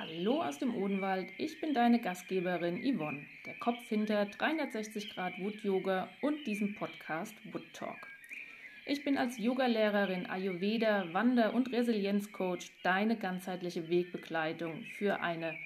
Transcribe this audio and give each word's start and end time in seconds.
Hallo 0.00 0.42
aus 0.44 0.60
dem 0.60 0.76
Odenwald, 0.76 1.28
ich 1.38 1.60
bin 1.60 1.74
deine 1.74 2.00
Gastgeberin 2.00 2.84
Yvonne, 2.84 3.26
der 3.44 3.54
Kopf 3.54 3.82
hinter 3.88 4.26
360 4.26 5.12
Grad 5.12 5.32
Wood 5.40 5.64
Yoga 5.64 6.08
und 6.22 6.46
diesem 6.46 6.76
Podcast 6.76 7.34
Wood 7.52 7.64
Talk. 7.72 7.98
Ich 8.86 9.02
bin 9.02 9.18
als 9.18 9.38
Yogalehrerin, 9.38 10.26
Ayurveda, 10.26 11.12
Wander- 11.12 11.52
und 11.52 11.72
Resilienzcoach 11.72 12.70
deine 12.84 13.16
ganzheitliche 13.16 13.88
Wegbegleitung 13.88 14.84
für 14.96 15.18
eine 15.18 15.56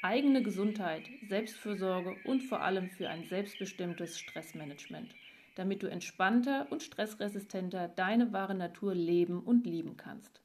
eigene 0.00 0.44
Gesundheit, 0.44 1.02
Selbstfürsorge 1.26 2.14
und 2.24 2.44
vor 2.44 2.60
allem 2.60 2.88
für 2.88 3.08
ein 3.08 3.24
selbstbestimmtes 3.24 4.16
Stressmanagement, 4.16 5.12
damit 5.56 5.82
du 5.82 5.88
entspannter 5.88 6.68
und 6.70 6.84
stressresistenter 6.84 7.88
deine 7.88 8.32
wahre 8.32 8.54
Natur 8.54 8.94
leben 8.94 9.40
und 9.40 9.66
lieben 9.66 9.96
kannst. 9.96 10.40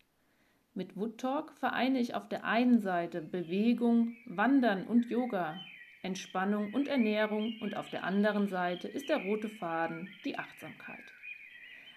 Mit 0.77 0.95
Wood 0.95 1.17
Talk 1.17 1.53
vereine 1.59 1.99
ich 1.99 2.13
auf 2.13 2.29
der 2.29 2.43
einen 2.43 2.77
Seite 2.81 3.19
Bewegung, 3.19 4.15
Wandern 4.27 4.85
und 4.85 5.09
Yoga, 5.09 5.59
Entspannung 6.03 6.71
und 6.71 6.87
Ernährung 6.87 7.55
und 7.61 7.75
auf 7.75 7.89
der 7.89 8.03
anderen 8.03 8.47
Seite 8.47 8.87
ist 8.87 9.09
der 9.09 9.23
rote 9.23 9.49
Faden 9.49 10.07
die 10.23 10.37
Achtsamkeit. 10.37 11.03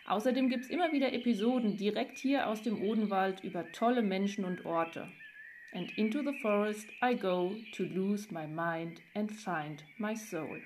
Außerdem 0.07 0.49
gibt 0.49 0.65
es 0.65 0.71
immer 0.71 0.93
wieder 0.93 1.13
Episoden 1.13 1.77
direkt 1.77 2.17
hier 2.17 2.47
aus 2.47 2.63
dem 2.63 2.81
Odenwald 2.81 3.45
über 3.45 3.71
tolle 3.73 4.01
Menschen 4.01 4.47
und 4.47 4.65
Orte. 4.65 5.13
And 5.75 5.93
into 5.99 6.23
the 6.23 6.39
forest 6.41 6.89
I 7.05 7.15
go 7.15 7.55
to 7.77 7.83
lose 7.83 8.33
my 8.33 8.47
mind 8.47 9.03
and 9.15 9.31
find 9.31 9.85
my 9.99 10.17
soul. 10.17 10.59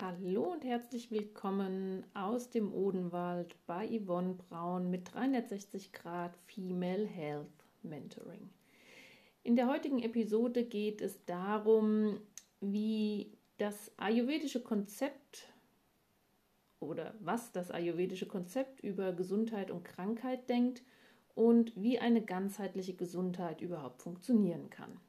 Hallo 0.00 0.50
und 0.52 0.64
herzlich 0.64 1.10
willkommen 1.10 2.04
aus 2.14 2.50
dem 2.50 2.72
Odenwald 2.72 3.54
bei 3.66 3.86
Yvonne 3.86 4.34
Braun 4.34 4.90
mit 4.90 5.12
360 5.14 5.92
Grad 5.92 6.36
Female 6.46 7.06
Health 7.06 7.46
Mentoring. 7.82 8.50
In 9.44 9.54
der 9.54 9.68
heutigen 9.68 10.02
Episode 10.02 10.64
geht 10.64 11.02
es 11.02 11.24
darum, 11.24 12.18
wie 12.60 13.36
das 13.58 13.92
ayurvedische 13.98 14.62
Konzept 14.62 15.52
oder 16.80 17.14
was 17.20 17.52
das 17.52 17.70
ayurvedische 17.70 18.26
Konzept 18.26 18.80
über 18.80 19.12
Gesundheit 19.12 19.70
und 19.70 19.84
Krankheit 19.84 20.48
denkt 20.48 20.82
und 21.34 21.80
wie 21.80 21.98
eine 22.00 22.22
ganzheitliche 22.22 22.94
Gesundheit 22.94 23.60
überhaupt 23.60 24.02
funktionieren 24.02 24.68
kann. 24.68 25.00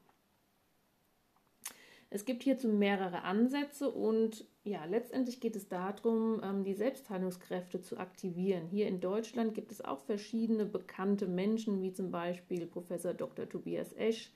Es 2.14 2.24
gibt 2.24 2.44
hierzu 2.44 2.68
mehrere 2.68 3.22
Ansätze 3.22 3.90
und 3.90 4.44
ja, 4.62 4.84
letztendlich 4.84 5.40
geht 5.40 5.56
es 5.56 5.66
darum, 5.66 6.40
ähm, 6.44 6.62
die 6.62 6.74
Selbstheilungskräfte 6.74 7.80
zu 7.80 7.98
aktivieren. 7.98 8.68
Hier 8.68 8.86
in 8.86 9.00
Deutschland 9.00 9.52
gibt 9.52 9.72
es 9.72 9.84
auch 9.84 9.98
verschiedene 9.98 10.64
bekannte 10.64 11.26
Menschen, 11.26 11.82
wie 11.82 11.92
zum 11.92 12.12
Beispiel 12.12 12.66
Professor 12.66 13.14
Dr. 13.14 13.48
Tobias 13.48 13.92
Esch, 13.94 14.32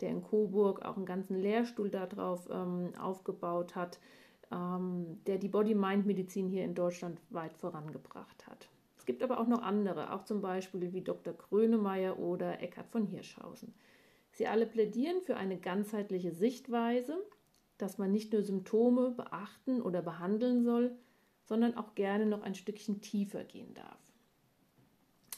der 0.00 0.08
in 0.08 0.22
Coburg 0.22 0.82
auch 0.86 0.96
einen 0.96 1.04
ganzen 1.04 1.36
Lehrstuhl 1.38 1.90
darauf 1.90 2.48
ähm, 2.50 2.94
aufgebaut 2.98 3.76
hat, 3.76 3.98
ähm, 4.50 5.20
der 5.26 5.36
die 5.36 5.48
Body-Mind-Medizin 5.48 6.48
hier 6.48 6.64
in 6.64 6.74
Deutschland 6.74 7.20
weit 7.28 7.52
vorangebracht 7.52 8.46
hat. 8.46 8.70
Es 8.96 9.04
gibt 9.04 9.22
aber 9.22 9.38
auch 9.38 9.48
noch 9.48 9.60
andere, 9.60 10.14
auch 10.14 10.24
zum 10.24 10.40
Beispiel 10.40 10.94
wie 10.94 11.02
Dr. 11.02 11.34
Grönemeyer 11.34 12.18
oder 12.18 12.62
Eckhard 12.62 12.88
von 12.88 13.04
Hirschhausen. 13.04 13.74
Sie 14.38 14.46
alle 14.46 14.66
plädieren 14.66 15.20
für 15.20 15.36
eine 15.36 15.58
ganzheitliche 15.58 16.30
Sichtweise, 16.30 17.18
dass 17.76 17.98
man 17.98 18.12
nicht 18.12 18.32
nur 18.32 18.44
Symptome 18.44 19.10
beachten 19.10 19.82
oder 19.82 20.00
behandeln 20.00 20.62
soll, 20.62 20.96
sondern 21.42 21.76
auch 21.76 21.96
gerne 21.96 22.24
noch 22.24 22.42
ein 22.42 22.54
Stückchen 22.54 23.00
tiefer 23.00 23.42
gehen 23.42 23.74
darf. 23.74 23.98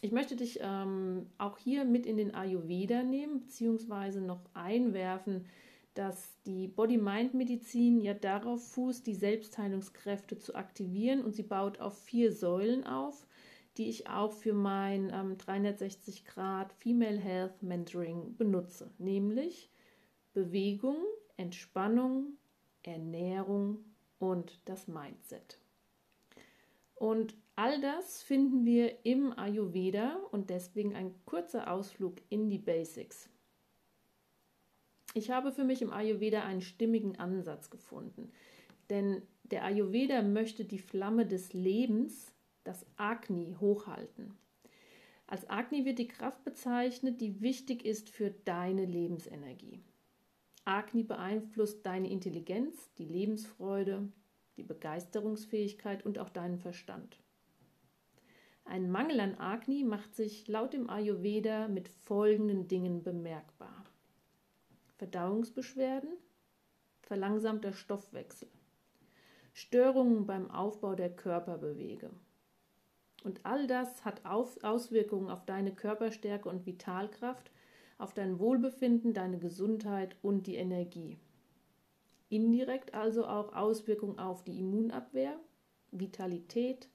Ich 0.03 0.13
möchte 0.13 0.37
dich 0.37 0.59
ähm, 0.63 1.29
auch 1.39 1.57
hier 1.57 1.87
mit 1.87 2.05
in 2.05 2.19
den 2.19 2.35
Ayurveda 2.35 3.03
nehmen, 3.03 3.41
beziehungsweise 3.41 4.21
noch 4.21 4.43
einwerfen, 4.53 5.47
dass 5.95 6.35
die 6.45 6.69
Body-Mind-Medizin 6.69 8.03
ja 8.03 8.13
darauf 8.13 8.63
fußt, 8.73 9.07
die 9.07 9.15
Selbstheilungskräfte 9.15 10.37
zu 10.37 10.55
aktivieren 10.55 11.25
und 11.25 11.35
sie 11.35 11.43
baut 11.43 11.81
auf 11.81 11.99
vier 12.03 12.35
Säulen 12.35 12.85
auf, 12.85 13.27
die 13.81 13.89
ich 13.89 14.11
auch 14.11 14.33
für 14.35 14.53
mein 14.53 15.11
ähm, 15.11 15.39
360 15.39 16.27
Grad 16.27 16.71
Female 16.75 17.17
Health 17.17 17.63
Mentoring 17.63 18.37
benutze, 18.37 18.91
nämlich 18.99 19.71
Bewegung, 20.35 20.99
Entspannung, 21.39 22.37
Ernährung 22.83 23.83
und 24.19 24.61
das 24.67 24.87
Mindset. 24.87 25.59
Und 26.95 27.35
all 27.57 27.81
das 27.81 28.23
finden 28.23 28.67
wir 28.67 29.07
im 29.07 29.33
Ayurveda 29.33 30.17
und 30.31 30.51
deswegen 30.51 30.95
ein 30.95 31.15
kurzer 31.25 31.73
Ausflug 31.73 32.17
in 32.29 32.51
die 32.51 32.59
Basics. 32.59 33.31
Ich 35.15 35.31
habe 35.31 35.53
für 35.53 35.65
mich 35.65 35.81
im 35.81 35.91
Ayurveda 35.91 36.45
einen 36.45 36.61
stimmigen 36.61 37.19
Ansatz 37.19 37.71
gefunden, 37.71 38.31
denn 38.91 39.23
der 39.45 39.65
Ayurveda 39.65 40.21
möchte 40.21 40.67
die 40.67 40.79
Flamme 40.79 41.25
des 41.25 41.55
Lebens 41.55 42.35
das 42.65 42.87
Agni 42.97 43.57
hochhalten. 43.59 44.37
Als 45.27 45.49
Agni 45.49 45.85
wird 45.85 45.99
die 45.99 46.09
Kraft 46.09 46.45
bezeichnet, 46.45 47.21
die 47.21 47.41
wichtig 47.41 47.85
ist 47.85 48.11
für 48.11 48.31
deine 48.31 48.85
Lebensenergie. 48.85 49.81
Agni 50.65 51.03
beeinflusst 51.05 51.87
deine 51.87 52.11
Intelligenz, 52.11 52.93
die 52.99 53.05
Lebensfreude, 53.05 54.09
die 54.57 54.63
Begeisterungsfähigkeit 54.63 56.05
und 56.05 56.19
auch 56.19 56.29
deinen 56.29 56.59
Verstand. 56.59 57.19
Ein 58.65 58.91
Mangel 58.91 59.21
an 59.21 59.37
Agni 59.37 59.85
macht 59.85 60.15
sich 60.15 60.47
laut 60.47 60.75
dem 60.75 60.91
Ayurveda 60.91 61.69
mit 61.69 61.89
folgenden 61.89 62.69
Dingen 62.69 63.03
bemerkbar. 63.03 63.85
Verdauungsbeschwerden, 64.97 66.11
verlangsamter 67.01 67.73
Stoffwechsel, 67.73 68.49
Störungen 69.55 70.27
beim 70.27 70.51
Aufbau 70.51 70.95
der 70.95 71.15
Körperbewege, 71.17 72.11
und 73.23 73.45
all 73.45 73.67
das 73.67 74.05
hat 74.05 74.25
Auswirkungen 74.25 75.31
auf 75.31 75.45
deine 75.45 75.75
Körperstärke 75.75 76.49
und 76.49 76.67
Vitalkraft, 76.67 77.51
auf 77.99 78.15
dein 78.15 78.39
Wohlbefinden, 78.39 79.13
deine 79.13 79.39
Gesundheit 79.39 80.17
und 80.23 80.47
die 80.47 80.57
Energie. 80.57 81.19
Indirekt 82.31 82.95
also 82.95 83.27
auch 83.27 83.53
Auswirkungen 83.55 84.19
auf 84.19 84.45
die 84.45 84.59
Immunabwehr, 84.61 85.39
Vitalität, 85.91 86.89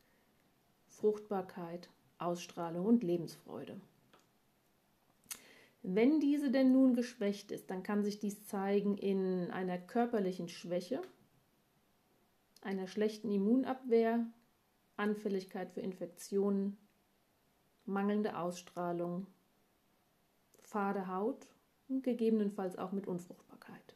Fruchtbarkeit, 0.88 1.90
Ausstrahlung 2.18 2.86
und 2.86 3.04
Lebensfreude. 3.04 3.80
Wenn 5.84 6.20
diese 6.20 6.50
denn 6.50 6.72
nun 6.72 6.96
geschwächt 6.96 7.52
ist, 7.52 7.70
dann 7.70 7.84
kann 7.84 8.04
sich 8.04 8.18
dies 8.18 8.44
zeigen 8.46 8.98
in 8.98 9.52
einer 9.52 9.78
körperlichen 9.78 10.48
Schwäche, 10.48 11.02
einer 12.62 12.88
schlechten 12.88 13.30
Immunabwehr, 13.30 14.26
Anfälligkeit 14.98 15.72
für 15.72 15.82
Infektionen, 15.82 16.78
mangelnde 17.86 18.38
Ausstrahlung, 18.38 19.28
fade 20.62 21.08
Haut 21.08 21.48
und 21.88 22.04
gegebenenfalls 22.04 22.78
auch 22.78 22.92
mit 22.92 23.08
Unfruchtbarkeit. 23.08 23.96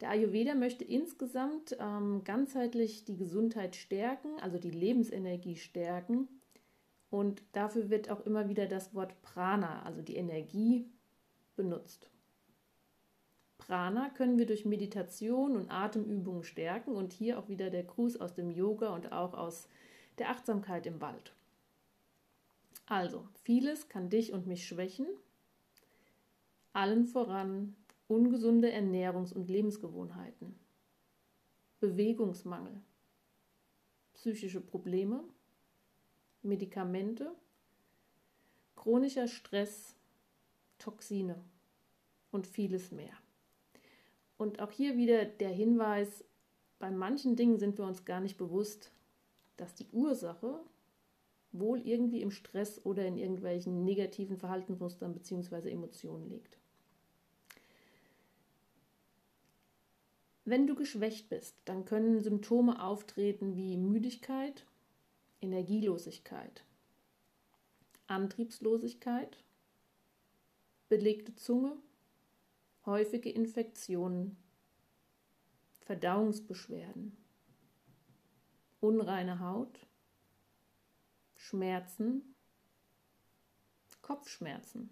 Der 0.00 0.10
Ayurveda 0.10 0.54
möchte 0.54 0.84
insgesamt 0.84 1.76
ähm, 1.80 2.24
ganzheitlich 2.24 3.04
die 3.04 3.16
Gesundheit 3.16 3.76
stärken, 3.76 4.38
also 4.40 4.58
die 4.58 4.70
Lebensenergie 4.70 5.56
stärken. 5.56 6.28
Und 7.10 7.42
dafür 7.52 7.90
wird 7.90 8.10
auch 8.10 8.20
immer 8.26 8.48
wieder 8.48 8.66
das 8.66 8.94
Wort 8.94 9.22
Prana, 9.22 9.82
also 9.84 10.02
die 10.02 10.16
Energie, 10.16 10.90
benutzt. 11.56 12.10
Prana 13.66 14.10
können 14.10 14.36
wir 14.36 14.44
durch 14.44 14.66
Meditation 14.66 15.56
und 15.56 15.70
Atemübungen 15.70 16.44
stärken 16.44 16.94
und 16.94 17.14
hier 17.14 17.38
auch 17.38 17.48
wieder 17.48 17.70
der 17.70 17.84
Gruß 17.84 18.20
aus 18.20 18.34
dem 18.34 18.50
Yoga 18.50 18.94
und 18.94 19.10
auch 19.10 19.32
aus 19.32 19.68
der 20.18 20.28
Achtsamkeit 20.28 20.84
im 20.84 21.00
Wald. 21.00 21.32
Also, 22.84 23.26
vieles 23.42 23.88
kann 23.88 24.10
dich 24.10 24.34
und 24.34 24.46
mich 24.46 24.66
schwächen, 24.66 25.06
allen 26.74 27.06
voran 27.06 27.74
ungesunde 28.06 28.70
Ernährungs- 28.70 29.32
und 29.32 29.48
Lebensgewohnheiten, 29.48 30.54
Bewegungsmangel, 31.80 32.82
psychische 34.12 34.60
Probleme, 34.60 35.24
Medikamente, 36.42 37.34
chronischer 38.76 39.26
Stress, 39.26 39.96
Toxine. 40.78 41.42
Und 42.30 42.48
vieles 42.48 42.90
mehr. 42.90 43.16
Und 44.36 44.60
auch 44.60 44.70
hier 44.70 44.96
wieder 44.96 45.24
der 45.24 45.50
Hinweis, 45.50 46.24
bei 46.78 46.90
manchen 46.90 47.36
Dingen 47.36 47.58
sind 47.58 47.78
wir 47.78 47.86
uns 47.86 48.04
gar 48.04 48.20
nicht 48.20 48.36
bewusst, 48.36 48.90
dass 49.56 49.74
die 49.74 49.88
Ursache 49.92 50.60
wohl 51.52 51.80
irgendwie 51.86 52.20
im 52.20 52.30
Stress 52.30 52.84
oder 52.84 53.06
in 53.06 53.16
irgendwelchen 53.16 53.84
negativen 53.84 54.36
Verhaltensmustern 54.36 55.12
bzw. 55.12 55.70
Emotionen 55.70 56.28
liegt. 56.28 56.58
Wenn 60.44 60.66
du 60.66 60.74
geschwächt 60.74 61.30
bist, 61.30 61.56
dann 61.64 61.84
können 61.86 62.20
Symptome 62.20 62.82
auftreten 62.82 63.56
wie 63.56 63.78
Müdigkeit, 63.78 64.66
Energielosigkeit, 65.40 66.64
Antriebslosigkeit, 68.08 69.38
belegte 70.90 71.34
Zunge, 71.36 71.76
häufige 72.86 73.30
Infektionen, 73.30 74.36
Verdauungsbeschwerden, 75.80 77.16
unreine 78.80 79.40
Haut, 79.40 79.86
Schmerzen, 81.36 82.34
Kopfschmerzen. 84.02 84.90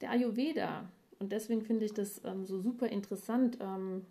Der 0.00 0.10
Ayurveda, 0.10 0.90
und 1.18 1.30
deswegen 1.30 1.62
finde 1.62 1.84
ich 1.84 1.94
das 1.94 2.24
ähm, 2.24 2.44
so 2.44 2.60
super 2.60 2.88
interessant, 2.88 3.58
ähm, 3.60 4.04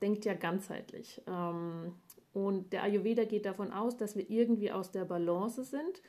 denkt 0.00 0.24
ja 0.24 0.34
ganzheitlich. 0.34 1.22
Ähm, 1.26 1.94
und 2.32 2.72
der 2.72 2.82
Ayurveda 2.82 3.24
geht 3.24 3.46
davon 3.46 3.72
aus, 3.72 3.96
dass 3.96 4.16
wir 4.16 4.28
irgendwie 4.28 4.72
aus 4.72 4.90
der 4.90 5.04
Balance 5.04 5.64
sind 5.64 6.02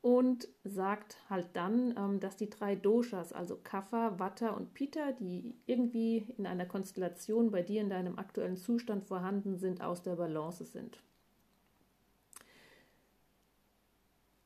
und 0.00 0.48
sagt 0.64 1.18
halt 1.28 1.48
dann, 1.54 1.94
ähm, 1.96 2.20
dass 2.20 2.36
die 2.36 2.50
drei 2.50 2.76
Doshas, 2.76 3.32
also 3.32 3.56
Kapha, 3.56 4.18
Vata 4.18 4.50
und 4.50 4.72
Pitta, 4.74 5.12
die 5.12 5.56
irgendwie 5.66 6.18
in 6.36 6.46
einer 6.46 6.66
Konstellation 6.66 7.50
bei 7.50 7.62
dir 7.62 7.80
in 7.80 7.90
deinem 7.90 8.18
aktuellen 8.18 8.56
Zustand 8.56 9.04
vorhanden 9.04 9.56
sind, 9.56 9.82
aus 9.82 10.02
der 10.02 10.16
Balance 10.16 10.64
sind. 10.64 11.02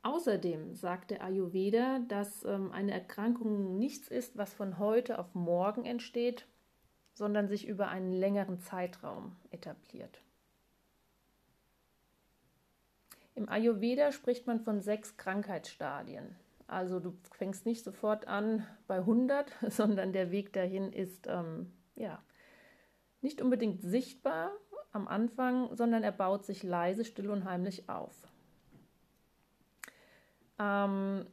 Außerdem 0.01 0.75
sagt 0.75 1.11
der 1.11 1.23
Ayurveda, 1.23 1.99
dass 1.99 2.43
ähm, 2.43 2.71
eine 2.71 2.91
Erkrankung 2.91 3.77
nichts 3.77 4.09
ist, 4.09 4.37
was 4.37 4.53
von 4.53 4.77
heute 4.77 5.17
auf 5.17 5.33
morgen 5.33 5.85
entsteht, 5.85 6.45
sondern 7.13 7.47
sich 7.47 7.67
über 7.67 7.87
einen 7.87 8.11
längeren 8.11 8.59
Zeitraum 8.59 9.37
etabliert. 9.51 10.19
Im 13.35 13.49
Ayurveda 13.49 14.11
spricht 14.11 14.45
man 14.45 14.59
von 14.59 14.81
sechs 14.81 15.17
Krankheitsstadien. 15.17 16.35
Also 16.67 16.99
du 16.99 17.17
fängst 17.31 17.65
nicht 17.65 17.83
sofort 17.83 18.27
an 18.27 18.65
bei 18.87 18.97
100, 18.97 19.51
sondern 19.69 20.13
der 20.13 20.31
Weg 20.31 20.53
dahin 20.53 20.93
ist 20.93 21.27
ähm, 21.27 21.71
ja 21.95 22.21
nicht 23.21 23.41
unbedingt 23.41 23.81
sichtbar 23.81 24.51
am 24.91 25.07
Anfang, 25.07 25.75
sondern 25.75 26.03
er 26.03 26.11
baut 26.11 26.45
sich 26.45 26.61
leise, 26.61 27.05
still 27.05 27.29
und 27.29 27.45
heimlich 27.45 27.89
auf. 27.89 28.13
Ähm, 30.59 31.25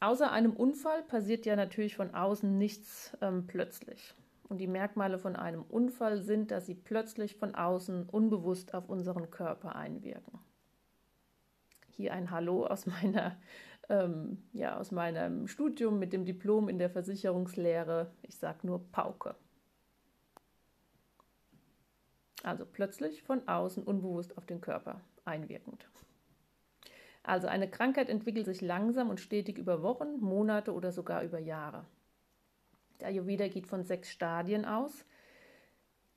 außer 0.00 0.30
einem 0.30 0.54
Unfall 0.54 1.02
passiert 1.02 1.44
ja 1.44 1.56
natürlich 1.56 1.96
von 1.96 2.14
außen 2.14 2.56
nichts 2.56 3.16
ähm, 3.20 3.46
plötzlich. 3.46 4.14
Und 4.48 4.58
die 4.58 4.68
Merkmale 4.68 5.18
von 5.18 5.36
einem 5.36 5.62
Unfall 5.62 6.22
sind, 6.22 6.52
dass 6.52 6.66
sie 6.66 6.76
plötzlich 6.76 7.34
von 7.34 7.54
außen 7.54 8.08
unbewusst 8.08 8.72
auf 8.74 8.88
unseren 8.88 9.30
Körper 9.30 9.74
einwirken 9.74 10.38
hier 11.96 12.12
ein 12.12 12.30
Hallo 12.30 12.66
aus 12.66 12.86
meiner 12.86 13.36
ähm, 13.88 14.42
ja, 14.52 14.78
aus 14.78 14.90
meinem 14.90 15.46
Studium 15.48 15.98
mit 15.98 16.12
dem 16.12 16.24
Diplom 16.24 16.68
in 16.68 16.78
der 16.78 16.90
Versicherungslehre. 16.90 18.10
Ich 18.22 18.36
sage 18.36 18.66
nur 18.66 18.90
Pauke. 18.90 19.36
Also 22.42 22.64
plötzlich 22.64 23.22
von 23.22 23.46
außen 23.48 23.82
unbewusst 23.82 24.36
auf 24.36 24.46
den 24.46 24.60
Körper 24.60 25.00
einwirkend. 25.24 25.88
Also 27.22 27.48
eine 27.48 27.68
Krankheit 27.68 28.08
entwickelt 28.08 28.46
sich 28.46 28.60
langsam 28.60 29.10
und 29.10 29.20
stetig 29.20 29.58
über 29.58 29.82
Wochen, 29.82 30.20
Monate 30.20 30.72
oder 30.72 30.92
sogar 30.92 31.24
über 31.24 31.40
Jahre. 31.40 31.84
Der 33.00 33.08
Ayurveda 33.08 33.48
geht 33.48 33.66
von 33.66 33.84
sechs 33.84 34.10
Stadien 34.10 34.64
aus, 34.64 35.04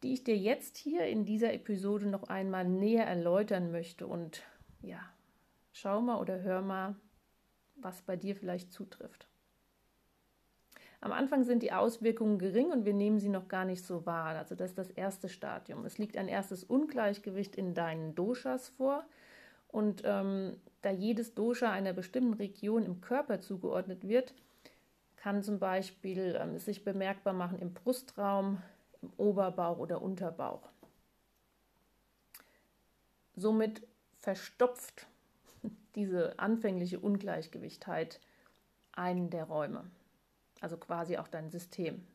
die 0.03 0.13
ich 0.13 0.23
dir 0.23 0.37
jetzt 0.37 0.77
hier 0.77 1.07
in 1.07 1.25
dieser 1.25 1.51
Episode 1.51 2.07
noch 2.07 2.23
einmal 2.23 2.65
näher 2.65 3.05
erläutern 3.05 3.71
möchte 3.71 4.05
und 4.05 4.43
ja, 4.81 5.01
Schau 5.71 6.01
mal 6.01 6.19
oder 6.19 6.41
hör 6.41 6.61
mal, 6.61 6.95
was 7.75 8.01
bei 8.01 8.15
dir 8.15 8.35
vielleicht 8.35 8.73
zutrifft. 8.73 9.27
Am 11.01 11.13
Anfang 11.13 11.43
sind 11.43 11.63
die 11.63 11.71
Auswirkungen 11.71 12.39
gering 12.39 12.71
und 12.71 12.83
wir 12.83 12.93
nehmen 12.93 13.19
sie 13.19 13.29
noch 13.29 13.47
gar 13.47 13.63
nicht 13.63 13.85
so 13.85 14.05
wahr. 14.05 14.35
Also 14.37 14.55
das 14.55 14.71
ist 14.71 14.77
das 14.77 14.89
erste 14.89 15.29
Stadium. 15.29 15.85
Es 15.85 15.97
liegt 15.97 16.17
ein 16.17 16.27
erstes 16.27 16.63
Ungleichgewicht 16.63 17.55
in 17.55 17.73
deinen 17.73 18.15
Doshas 18.15 18.69
vor. 18.69 19.05
Und 19.69 20.01
ähm, 20.03 20.57
da 20.81 20.89
jedes 20.89 21.35
Dosha 21.35 21.71
einer 21.71 21.93
bestimmten 21.93 22.33
Region 22.33 22.83
im 22.83 23.01
Körper 23.01 23.39
zugeordnet 23.39 24.07
wird, 24.07 24.33
kann 25.15 25.43
zum 25.43 25.59
Beispiel 25.59 26.37
ähm, 26.39 26.55
es 26.55 26.65
sich 26.65 26.83
bemerkbar 26.83 27.33
machen 27.33 27.59
im 27.59 27.73
Brustraum, 27.73 28.61
im 29.01 29.11
Oberbauch 29.15 29.77
oder 29.77 30.01
Unterbauch. 30.01 30.67
Somit 33.35 33.83
verstopft 34.19 35.07
diese 35.99 36.39
anfängliche 36.39 36.97
Ungleichgewichtheit 36.97 38.21
einen 38.93 39.29
der 39.29 39.43
Räume, 39.43 39.83
also 40.61 40.77
quasi 40.77 41.17
auch 41.17 41.27
dein 41.27 41.49
System. 41.49 42.07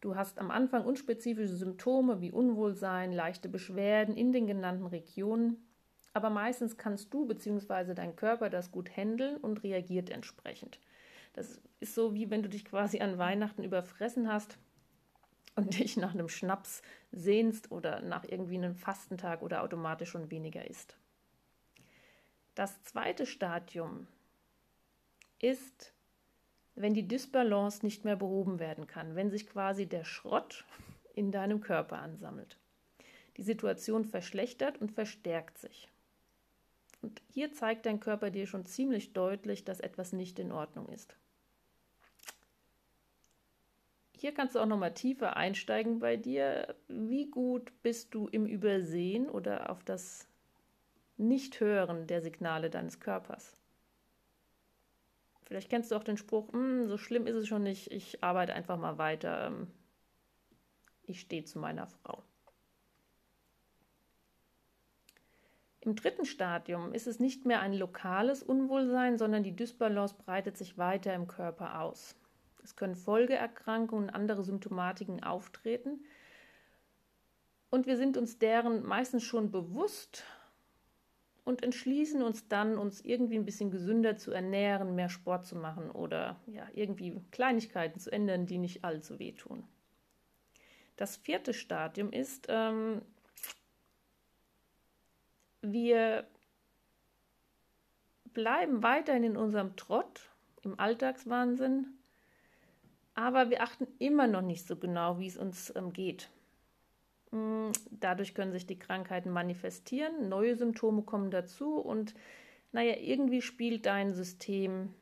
Du 0.00 0.16
hast 0.16 0.40
am 0.40 0.50
Anfang 0.50 0.84
unspezifische 0.84 1.54
Symptome 1.54 2.20
wie 2.20 2.32
Unwohlsein, 2.32 3.12
leichte 3.12 3.48
Beschwerden 3.48 4.16
in 4.16 4.32
den 4.32 4.48
genannten 4.48 4.86
Regionen, 4.86 5.56
aber 6.12 6.30
meistens 6.30 6.76
kannst 6.76 7.14
du 7.14 7.26
bzw. 7.26 7.94
dein 7.94 8.16
Körper 8.16 8.50
das 8.50 8.72
gut 8.72 8.96
handeln 8.96 9.36
und 9.36 9.62
reagiert 9.62 10.10
entsprechend. 10.10 10.80
Das 11.34 11.60
ist 11.78 11.94
so 11.94 12.12
wie 12.14 12.28
wenn 12.28 12.42
du 12.42 12.48
dich 12.48 12.64
quasi 12.64 12.98
an 13.00 13.18
Weihnachten 13.18 13.62
überfressen 13.62 14.26
hast 14.32 14.58
und 15.54 15.78
dich 15.78 15.96
nach 15.96 16.12
einem 16.12 16.28
Schnaps 16.28 16.82
sehnst 17.12 17.70
oder 17.70 18.00
nach 18.00 18.24
irgendwie 18.24 18.56
einem 18.56 18.74
Fastentag 18.74 19.42
oder 19.42 19.62
automatisch 19.62 20.10
schon 20.10 20.32
weniger 20.32 20.68
isst. 20.68 20.96
Das 22.58 22.82
zweite 22.82 23.24
Stadium 23.24 24.08
ist, 25.38 25.92
wenn 26.74 26.92
die 26.92 27.06
Dysbalance 27.06 27.86
nicht 27.86 28.04
mehr 28.04 28.16
behoben 28.16 28.58
werden 28.58 28.88
kann, 28.88 29.14
wenn 29.14 29.30
sich 29.30 29.46
quasi 29.46 29.86
der 29.86 30.02
Schrott 30.02 30.64
in 31.14 31.30
deinem 31.30 31.60
Körper 31.60 31.98
ansammelt. 31.98 32.58
Die 33.36 33.44
Situation 33.44 34.04
verschlechtert 34.04 34.76
und 34.78 34.90
verstärkt 34.90 35.56
sich. 35.58 35.86
Und 37.00 37.22
hier 37.32 37.52
zeigt 37.52 37.86
dein 37.86 38.00
Körper 38.00 38.30
dir 38.30 38.48
schon 38.48 38.66
ziemlich 38.66 39.12
deutlich, 39.12 39.64
dass 39.64 39.78
etwas 39.78 40.12
nicht 40.12 40.40
in 40.40 40.50
Ordnung 40.50 40.88
ist. 40.88 41.14
Hier 44.16 44.34
kannst 44.34 44.56
du 44.56 44.58
auch 44.58 44.66
nochmal 44.66 44.94
tiefer 44.94 45.36
einsteigen 45.36 46.00
bei 46.00 46.16
dir. 46.16 46.74
Wie 46.88 47.30
gut 47.30 47.70
bist 47.84 48.16
du 48.16 48.26
im 48.26 48.46
Übersehen 48.46 49.30
oder 49.30 49.70
auf 49.70 49.84
das 49.84 50.27
nicht-Hören 51.18 52.06
der 52.06 52.22
Signale 52.22 52.70
deines 52.70 53.00
Körpers. 53.00 53.56
Vielleicht 55.44 55.70
kennst 55.70 55.90
du 55.90 55.96
auch 55.96 56.04
den 56.04 56.16
Spruch, 56.16 56.52
hm, 56.52 56.88
so 56.88 56.98
schlimm 56.98 57.26
ist 57.26 57.36
es 57.36 57.48
schon 57.48 57.62
nicht, 57.62 57.90
ich 57.90 58.22
arbeite 58.22 58.54
einfach 58.54 58.76
mal 58.76 58.98
weiter, 58.98 59.46
ähm, 59.46 59.68
ich 61.02 61.20
stehe 61.20 61.44
zu 61.44 61.58
meiner 61.58 61.86
Frau. 61.86 62.22
Im 65.80 65.96
dritten 65.96 66.26
Stadium 66.26 66.92
ist 66.92 67.06
es 67.06 67.18
nicht 67.18 67.46
mehr 67.46 67.60
ein 67.60 67.72
lokales 67.72 68.42
Unwohlsein, 68.42 69.16
sondern 69.16 69.42
die 69.42 69.56
Dysbalance 69.56 70.14
breitet 70.18 70.58
sich 70.58 70.76
weiter 70.76 71.14
im 71.14 71.28
Körper 71.28 71.80
aus. 71.80 72.14
Es 72.62 72.76
können 72.76 72.94
Folgeerkrankungen 72.94 74.08
und 74.08 74.14
andere 74.14 74.44
Symptomatiken 74.44 75.22
auftreten 75.22 76.04
und 77.70 77.86
wir 77.86 77.96
sind 77.96 78.16
uns 78.16 78.38
deren 78.38 78.84
meistens 78.84 79.24
schon 79.24 79.50
bewusst 79.50 80.24
und 81.48 81.62
entschließen 81.62 82.20
uns 82.20 82.46
dann, 82.46 82.76
uns 82.76 83.00
irgendwie 83.00 83.36
ein 83.36 83.46
bisschen 83.46 83.70
gesünder 83.70 84.18
zu 84.18 84.32
ernähren, 84.32 84.94
mehr 84.94 85.08
Sport 85.08 85.46
zu 85.46 85.56
machen 85.56 85.90
oder 85.90 86.38
ja, 86.46 86.68
irgendwie 86.74 87.18
Kleinigkeiten 87.30 87.98
zu 88.00 88.12
ändern, 88.12 88.44
die 88.44 88.58
nicht 88.58 88.84
allzu 88.84 89.18
wehtun. 89.18 89.64
Das 90.96 91.16
vierte 91.16 91.54
Stadium 91.54 92.12
ist, 92.12 92.48
ähm, 92.50 93.00
wir 95.62 96.26
bleiben 98.34 98.82
weiterhin 98.82 99.24
in 99.24 99.36
unserem 99.38 99.74
Trott, 99.74 100.28
im 100.60 100.78
Alltagswahnsinn, 100.78 101.86
aber 103.14 103.48
wir 103.48 103.62
achten 103.62 103.88
immer 103.98 104.26
noch 104.26 104.42
nicht 104.42 104.66
so 104.66 104.76
genau, 104.76 105.18
wie 105.18 105.28
es 105.28 105.38
uns 105.38 105.72
ähm, 105.74 105.94
geht. 105.94 106.28
Mm, 107.30 107.70
dadurch 107.90 108.34
können 108.34 108.52
sich 108.52 108.66
die 108.66 108.78
Krankheiten 108.78 109.30
manifestieren, 109.30 110.28
neue 110.28 110.56
Symptome 110.56 111.02
kommen 111.02 111.30
dazu 111.30 111.76
und 111.76 112.14
naja, 112.72 112.96
irgendwie 112.96 113.42
spielt 113.42 113.86
dein 113.86 114.12
System 114.14 114.94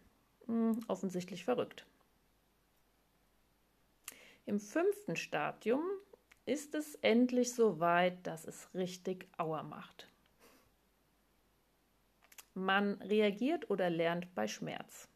mh, 0.46 0.72
mm, 0.72 0.80
offensichtlich 0.88 1.44
verrückt. 1.44 1.86
Im 4.44 4.60
fünften 4.60 5.16
Stadium 5.16 5.82
ist 6.44 6.74
es 6.76 6.94
endlich 6.96 7.52
so 7.52 7.80
weit, 7.80 8.26
dass 8.26 8.44
es 8.46 8.68
richtig 8.74 9.26
Auer 9.36 9.64
macht. 9.64 10.08
Man 12.54 12.94
reagiert 13.02 13.68
oder 13.68 13.90
lernt 13.90 14.34
bei 14.34 14.46
Schmerz. 14.46 15.08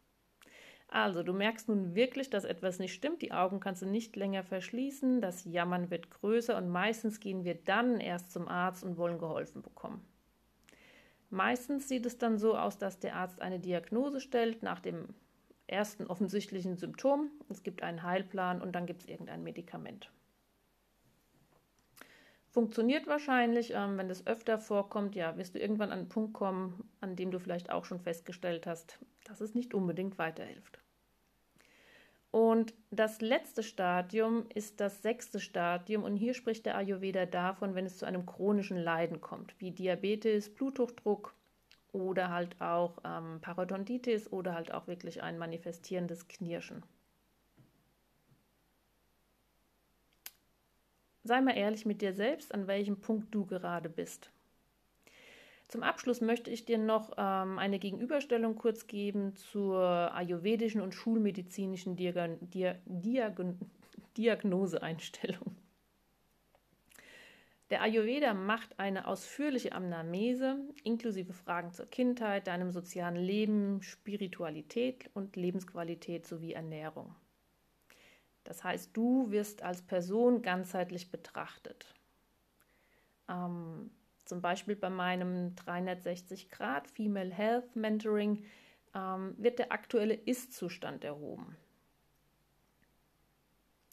Also, 0.93 1.23
du 1.23 1.31
merkst 1.31 1.69
nun 1.69 1.95
wirklich, 1.95 2.29
dass 2.29 2.43
etwas 2.43 2.77
nicht 2.77 2.93
stimmt. 2.93 3.21
Die 3.21 3.31
Augen 3.31 3.61
kannst 3.61 3.81
du 3.81 3.85
nicht 3.85 4.17
länger 4.17 4.43
verschließen. 4.43 5.21
Das 5.21 5.45
Jammern 5.45 5.89
wird 5.89 6.11
größer 6.11 6.57
und 6.57 6.67
meistens 6.67 7.21
gehen 7.21 7.45
wir 7.45 7.55
dann 7.55 8.01
erst 8.01 8.29
zum 8.29 8.49
Arzt 8.49 8.83
und 8.83 8.97
wollen 8.97 9.17
geholfen 9.17 9.61
bekommen. 9.61 10.05
Meistens 11.29 11.87
sieht 11.87 12.05
es 12.05 12.17
dann 12.17 12.37
so 12.37 12.57
aus, 12.57 12.77
dass 12.77 12.99
der 12.99 13.15
Arzt 13.15 13.41
eine 13.41 13.57
Diagnose 13.57 14.19
stellt 14.19 14.63
nach 14.63 14.81
dem 14.81 15.07
ersten 15.65 16.07
offensichtlichen 16.07 16.75
Symptom. 16.75 17.31
Es 17.47 17.63
gibt 17.63 17.83
einen 17.83 18.03
Heilplan 18.03 18.61
und 18.61 18.73
dann 18.73 18.85
gibt 18.85 19.03
es 19.03 19.07
irgendein 19.07 19.43
Medikament. 19.43 20.11
Funktioniert 22.51 23.07
wahrscheinlich, 23.07 23.71
ähm, 23.73 23.97
wenn 23.97 24.09
das 24.09 24.27
öfter 24.27 24.59
vorkommt, 24.59 25.15
ja, 25.15 25.37
wirst 25.37 25.55
du 25.55 25.59
irgendwann 25.59 25.91
an 25.91 25.99
einen 25.99 26.09
Punkt 26.09 26.33
kommen, 26.33 26.89
an 26.99 27.15
dem 27.15 27.31
du 27.31 27.39
vielleicht 27.39 27.71
auch 27.71 27.85
schon 27.85 28.01
festgestellt 28.01 28.67
hast, 28.67 28.99
dass 29.23 29.39
es 29.39 29.55
nicht 29.55 29.73
unbedingt 29.73 30.17
weiterhilft. 30.17 30.79
Und 32.29 32.73
das 32.91 33.21
letzte 33.21 33.63
Stadium 33.63 34.45
ist 34.53 34.81
das 34.81 35.01
sechste 35.01 35.39
Stadium 35.39 36.03
und 36.03 36.17
hier 36.17 36.33
spricht 36.33 36.65
der 36.65 36.75
Ayurveda 36.75 37.25
davon, 37.25 37.73
wenn 37.73 37.85
es 37.85 37.97
zu 37.97 38.05
einem 38.05 38.25
chronischen 38.25 38.77
Leiden 38.77 39.21
kommt, 39.21 39.55
wie 39.59 39.71
Diabetes, 39.71 40.53
Bluthochdruck 40.53 41.33
oder 41.93 42.29
halt 42.29 42.59
auch 42.59 42.97
ähm, 43.05 43.39
Parodontitis 43.41 44.31
oder 44.31 44.55
halt 44.55 44.73
auch 44.73 44.87
wirklich 44.87 45.23
ein 45.23 45.37
manifestierendes 45.37 46.27
Knirschen. 46.27 46.83
Sei 51.23 51.39
mal 51.41 51.57
ehrlich 51.57 51.85
mit 51.85 52.01
dir 52.01 52.13
selbst, 52.13 52.53
an 52.53 52.67
welchem 52.67 52.99
Punkt 52.99 53.33
du 53.33 53.45
gerade 53.45 53.89
bist. 53.89 54.31
Zum 55.67 55.83
Abschluss 55.83 56.19
möchte 56.19 56.51
ich 56.51 56.65
dir 56.65 56.77
noch 56.77 57.13
ähm, 57.17 57.57
eine 57.57 57.79
Gegenüberstellung 57.79 58.55
kurz 58.55 58.87
geben 58.87 59.35
zur 59.35 59.79
ayurvedischen 60.13 60.81
und 60.81 60.93
schulmedizinischen 60.93 61.95
Diag 61.95 62.37
Diag 62.41 62.79
Diag 62.85 63.39
Diagnoseeinstellung. 64.17 65.55
Der 67.69 67.81
Ayurveda 67.81 68.33
macht 68.33 68.77
eine 68.79 69.07
ausführliche 69.07 69.71
Anamnese 69.71 70.57
inklusive 70.83 71.31
Fragen 71.31 71.71
zur 71.71 71.85
Kindheit, 71.85 72.47
deinem 72.47 72.71
sozialen 72.71 73.15
Leben, 73.15 73.81
Spiritualität 73.81 75.09
und 75.13 75.37
Lebensqualität 75.37 76.27
sowie 76.27 76.51
Ernährung. 76.51 77.15
Das 78.43 78.63
heißt, 78.63 78.95
du 78.95 79.31
wirst 79.31 79.61
als 79.63 79.81
Person 79.81 80.41
ganzheitlich 80.41 81.11
betrachtet. 81.11 81.93
Ähm, 83.29 83.91
zum 84.25 84.41
Beispiel 84.41 84.75
bei 84.75 84.89
meinem 84.89 85.55
360 85.55 86.49
Grad 86.49 86.87
Female 86.87 87.31
Health 87.31 87.75
Mentoring 87.75 88.43
ähm, 88.95 89.35
wird 89.37 89.59
der 89.59 89.71
aktuelle 89.71 90.13
Ist-Zustand 90.13 91.03
erhoben. 91.03 91.55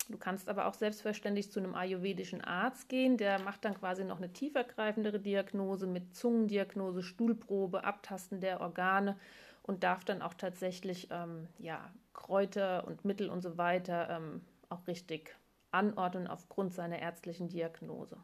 Du 0.08 0.16
kannst 0.16 0.48
aber 0.48 0.66
auch 0.66 0.74
selbstverständlich 0.74 1.52
zu 1.52 1.60
einem 1.60 1.74
ayurvedischen 1.74 2.40
Arzt 2.40 2.88
gehen, 2.88 3.18
der 3.18 3.38
macht 3.40 3.64
dann 3.66 3.74
quasi 3.74 4.04
noch 4.04 4.16
eine 4.16 4.32
tiefergreifendere 4.32 5.20
Diagnose 5.20 5.86
mit 5.86 6.16
Zungendiagnose, 6.16 7.02
Stuhlprobe, 7.02 7.84
Abtasten 7.84 8.40
der 8.40 8.62
Organe 8.62 9.18
und 9.68 9.84
darf 9.84 10.02
dann 10.02 10.22
auch 10.22 10.32
tatsächlich 10.32 11.08
ähm, 11.10 11.46
ja, 11.58 11.92
Kräuter 12.14 12.86
und 12.86 13.04
Mittel 13.04 13.28
und 13.28 13.42
so 13.42 13.58
weiter 13.58 14.08
ähm, 14.08 14.40
auch 14.70 14.86
richtig 14.86 15.36
anordnen 15.70 16.26
aufgrund 16.26 16.72
seiner 16.72 16.98
ärztlichen 16.98 17.50
Diagnose. 17.50 18.16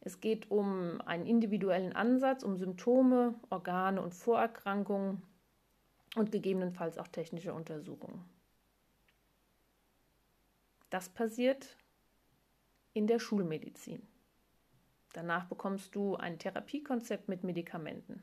Es 0.00 0.20
geht 0.20 0.52
um 0.52 1.00
einen 1.00 1.26
individuellen 1.26 1.92
Ansatz, 1.92 2.44
um 2.44 2.56
Symptome, 2.56 3.34
Organe 3.50 4.00
und 4.00 4.14
Vorerkrankungen 4.14 5.20
und 6.14 6.30
gegebenenfalls 6.30 6.96
auch 6.96 7.08
technische 7.08 7.52
Untersuchungen. 7.54 8.24
Das 10.90 11.08
passiert 11.08 11.76
in 12.92 13.08
der 13.08 13.18
Schulmedizin. 13.18 14.06
Danach 15.12 15.46
bekommst 15.46 15.96
du 15.96 16.14
ein 16.14 16.38
Therapiekonzept 16.38 17.28
mit 17.28 17.42
Medikamenten. 17.42 18.22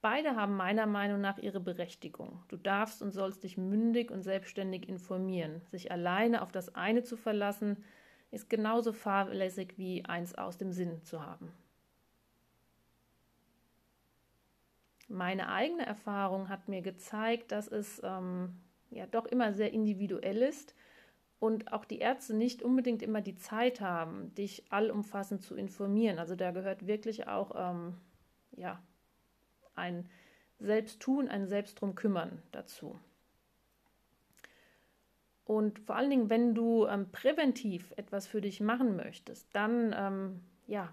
Beide 0.00 0.36
haben 0.36 0.56
meiner 0.56 0.86
Meinung 0.86 1.20
nach 1.20 1.38
ihre 1.38 1.58
Berechtigung. 1.58 2.44
Du 2.48 2.56
darfst 2.56 3.02
und 3.02 3.10
sollst 3.10 3.42
dich 3.42 3.56
mündig 3.56 4.12
und 4.12 4.22
selbstständig 4.22 4.88
informieren. 4.88 5.60
Sich 5.70 5.90
alleine 5.90 6.42
auf 6.42 6.52
das 6.52 6.74
eine 6.76 7.02
zu 7.02 7.16
verlassen, 7.16 7.82
ist 8.30 8.48
genauso 8.48 8.92
fahrlässig 8.92 9.74
wie 9.76 10.04
eins 10.04 10.36
aus 10.36 10.56
dem 10.56 10.72
Sinn 10.72 11.02
zu 11.02 11.24
haben. 11.24 11.52
Meine 15.08 15.48
eigene 15.48 15.86
Erfahrung 15.86 16.48
hat 16.48 16.68
mir 16.68 16.82
gezeigt, 16.82 17.50
dass 17.50 17.66
es 17.66 18.00
ähm, 18.04 18.60
ja 18.90 19.06
doch 19.06 19.24
immer 19.24 19.54
sehr 19.54 19.72
individuell 19.72 20.42
ist 20.42 20.74
und 21.40 21.72
auch 21.72 21.86
die 21.86 21.98
Ärzte 21.98 22.34
nicht 22.34 22.62
unbedingt 22.62 23.02
immer 23.02 23.22
die 23.22 23.36
Zeit 23.36 23.80
haben, 23.80 24.34
dich 24.34 24.70
allumfassend 24.70 25.42
zu 25.42 25.56
informieren. 25.56 26.18
Also 26.18 26.36
da 26.36 26.50
gehört 26.50 26.86
wirklich 26.86 27.26
auch 27.26 27.52
ähm, 27.56 27.94
ja, 28.52 28.82
ein 29.78 30.08
Selbsttun, 30.58 31.28
ein 31.28 31.46
Selbst 31.46 31.80
drum 31.80 31.94
kümmern 31.94 32.42
dazu. 32.52 32.98
Und 35.44 35.78
vor 35.78 35.96
allen 35.96 36.10
Dingen, 36.10 36.28
wenn 36.28 36.54
du 36.54 36.86
ähm, 36.86 37.10
präventiv 37.10 37.94
etwas 37.96 38.26
für 38.26 38.42
dich 38.42 38.60
machen 38.60 38.96
möchtest, 38.96 39.48
dann 39.54 39.94
ähm, 39.96 40.40
ja, 40.66 40.92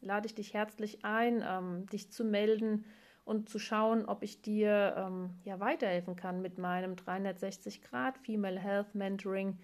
lade 0.00 0.26
ich 0.26 0.34
dich 0.34 0.54
herzlich 0.54 1.04
ein, 1.04 1.42
ähm, 1.44 1.86
dich 1.86 2.12
zu 2.12 2.24
melden 2.24 2.84
und 3.24 3.48
zu 3.48 3.58
schauen, 3.58 4.06
ob 4.06 4.22
ich 4.22 4.40
dir 4.40 4.94
ähm, 4.96 5.30
ja, 5.44 5.58
weiterhelfen 5.58 6.14
kann 6.14 6.40
mit 6.40 6.58
meinem 6.58 6.94
360 6.94 7.82
Grad 7.82 8.16
Female 8.18 8.60
Health 8.60 8.94
Mentoring. 8.94 9.58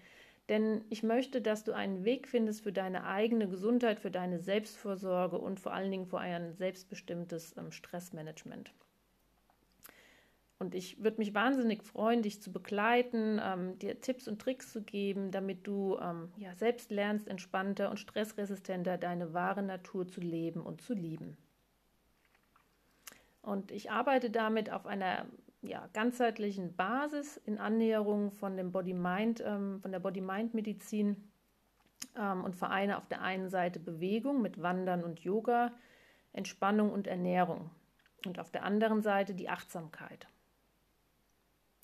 Denn 0.49 0.83
ich 0.89 1.03
möchte, 1.03 1.41
dass 1.41 1.63
du 1.63 1.71
einen 1.71 2.03
Weg 2.03 2.27
findest 2.27 2.63
für 2.63 2.73
deine 2.73 3.05
eigene 3.05 3.47
Gesundheit, 3.47 3.99
für 3.99 4.11
deine 4.11 4.39
Selbstvorsorge 4.39 5.37
und 5.37 5.59
vor 5.59 5.73
allen 5.73 5.89
Dingen 5.89 6.05
für 6.05 6.19
ein 6.19 6.53
selbstbestimmtes 6.53 7.55
ähm, 7.57 7.71
Stressmanagement. 7.71 8.73
Und 10.59 10.75
ich 10.75 11.03
würde 11.03 11.17
mich 11.17 11.33
wahnsinnig 11.33 11.83
freuen, 11.83 12.21
dich 12.21 12.41
zu 12.41 12.51
begleiten, 12.51 13.39
ähm, 13.43 13.79
dir 13.79 13.99
Tipps 14.01 14.27
und 14.27 14.39
Tricks 14.41 14.71
zu 14.71 14.81
geben, 14.81 15.31
damit 15.31 15.65
du 15.65 15.97
ähm, 15.97 16.31
ja, 16.37 16.55
selbst 16.55 16.91
lernst, 16.91 17.27
entspannter 17.27 17.89
und 17.89 17.99
stressresistenter 17.99 18.97
deine 18.97 19.33
wahre 19.33 19.63
Natur 19.63 20.07
zu 20.07 20.21
leben 20.21 20.61
und 20.61 20.81
zu 20.81 20.93
lieben. 20.93 21.37
Und 23.41 23.71
ich 23.71 23.91
arbeite 23.91 24.29
damit 24.29 24.71
auf 24.71 24.85
einer 24.85 25.25
ja, 25.63 25.87
ganzheitlichen 25.93 26.75
Basis 26.75 27.37
in 27.37 27.57
Annäherung 27.57 28.31
von 28.31 28.57
dem 28.57 28.71
Body-Mind, 28.71 29.41
ähm, 29.45 29.79
von 29.81 29.91
der 29.91 29.99
Body-Mind-Medizin 29.99 31.15
ähm, 32.17 32.43
und 32.43 32.55
vereine 32.55 32.97
auf 32.97 33.07
der 33.07 33.21
einen 33.21 33.49
Seite 33.49 33.79
Bewegung 33.79 34.41
mit 34.41 34.61
Wandern 34.61 35.03
und 35.03 35.21
Yoga, 35.21 35.71
Entspannung 36.33 36.91
und 36.91 37.07
Ernährung 37.07 37.69
und 38.25 38.39
auf 38.39 38.51
der 38.51 38.63
anderen 38.63 39.01
Seite 39.01 39.33
die 39.33 39.49
Achtsamkeit. 39.49 40.27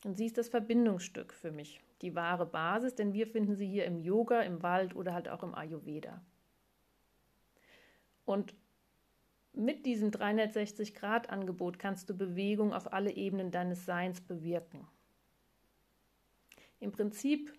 Und 0.04 0.18
sie 0.18 0.26
ist 0.26 0.38
das 0.38 0.50
Verbindungsstück 0.50 1.34
für 1.34 1.52
mich, 1.52 1.82
die 2.02 2.16
wahre 2.16 2.46
Basis, 2.46 2.96
denn 2.96 3.14
wir 3.14 3.28
finden 3.28 3.56
sie 3.56 3.68
hier 3.68 3.86
im 3.86 3.98
Yoga, 3.98 4.42
im 4.42 4.62
Wald 4.62 4.96
oder 4.96 5.14
halt 5.14 5.30
auch 5.30 5.44
im 5.44 5.56
Ayurveda. 5.56 6.22
Und 8.26 8.54
mit 9.54 9.86
diesem 9.86 10.12
360-Grad-Angebot 10.12 11.80
kannst 11.80 12.10
du 12.10 12.14
Bewegung 12.14 12.74
auf 12.74 12.94
alle 12.94 13.12
Ebenen 13.12 13.52
deines 13.52 13.86
Seins 13.86 14.22
bewirken. 14.22 14.88
Im 16.80 16.92
Prinzip, 16.92 17.54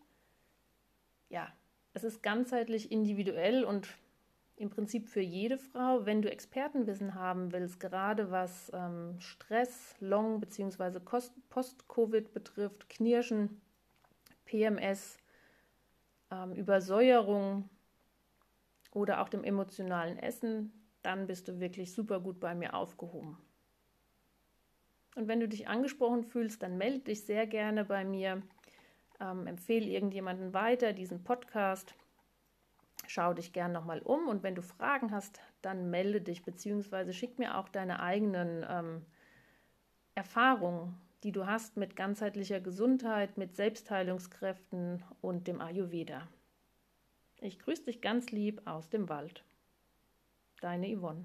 ja, 1.29 1.53
es 1.93 2.05
ist 2.05 2.23
ganzheitlich 2.23 2.91
individuell 2.91 3.65
und 3.65 3.89
im 4.57 4.71
Prinzip 4.71 5.09
für 5.09 5.21
jede 5.21 5.59
Frau. 5.59 6.05
Wenn 6.07 6.23
du 6.23 6.31
Expertenwissen 6.31 7.15
haben 7.15 7.53
willst, 7.53 7.81
gerade 7.81 8.31
was 8.31 8.71
ähm, 8.75 9.19
Stress, 9.19 9.95
Long- 10.01 10.41
bzw. 10.41 11.01
Post-Covid 11.49 12.33
betrifft, 12.33 12.89
Knirschen, 12.91 13.61
PMS, 14.45 15.19
ähm, 16.31 16.53
Übersäuerung 16.53 17.69
oder 18.93 19.21
auch 19.21 19.29
dem 19.29 19.45
emotionalen 19.45 20.19
Essen, 20.19 20.73
dann 21.02 21.26
bist 21.26 21.49
du 21.49 21.61
wirklich 21.61 21.92
super 21.92 22.21
gut 22.21 22.40
bei 22.40 22.54
mir 22.54 22.75
aufgehoben. 22.75 23.38
Und 25.16 25.28
wenn 25.28 25.40
du 25.40 25.49
dich 25.49 25.69
angesprochen 25.69 26.25
fühlst, 26.25 26.62
dann 26.62 26.78
melde 26.78 27.00
dich 27.00 27.25
sehr 27.25 27.47
gerne 27.47 27.85
bei 27.85 28.04
mir. 28.04 28.42
Ähm, 29.21 29.47
empfehle 29.47 29.87
irgendjemanden 29.87 30.54
weiter 30.54 30.92
diesen 30.92 31.25
Podcast. 31.25 31.95
Schau 33.07 33.35
dich 33.35 33.52
gerne 33.52 33.75
nochmal 33.75 34.00
um 34.00 34.28
und 34.28 34.42
wenn 34.42 34.54
du 34.54 34.62
Fragen 34.62 35.11
hast, 35.11 35.40
dann 35.62 35.90
melde 35.90 36.21
dich 36.21 36.45
beziehungsweise 36.45 37.12
schick 37.12 37.38
mir 37.38 37.59
auch 37.59 37.69
deine 37.69 38.00
eigenen 38.00 38.64
ähm, 38.69 39.04
Erfahrungen, 40.14 40.97
die 41.25 41.33
du 41.33 41.47
hast 41.47 41.76
mit 41.76 41.97
ganzheitlicher 41.97 42.61
Gesundheit, 42.61 43.37
mit 43.37 43.57
Selbstheilungskräften 43.57 45.02
und 45.21 45.49
dem 45.49 45.61
Ayurveda. 45.61 46.28
Ich 47.40 47.59
grüße 47.59 47.85
dich 47.85 48.00
ganz 48.00 48.30
lieb 48.30 48.62
aus 48.66 48.90
dem 48.90 49.09
Wald. 49.09 49.45
Deine 50.61 50.90
Yvonne. 50.90 51.25